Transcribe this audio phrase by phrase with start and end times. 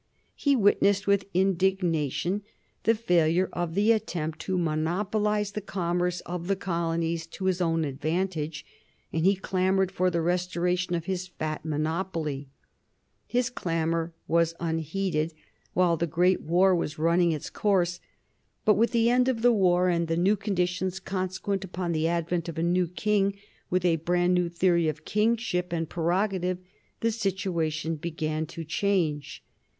[0.33, 2.41] He witnessed with indignation
[2.85, 7.85] the failure of the attempt to monopolize the commerce of the colonies to his own
[7.85, 8.65] advantage,
[9.13, 12.49] and he clamored for the restoration of his fat monopoly.
[13.27, 15.35] His clamor was unheeded
[15.75, 17.99] while the great war was running its course.
[18.65, 22.49] But with the end of the war and the new conditions consequent upon the advent
[22.49, 23.35] of a new King
[23.69, 26.57] with a brand new theory of kingship and prerogative,
[27.01, 29.43] the situation began to change.